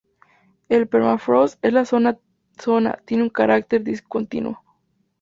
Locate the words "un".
3.21-3.29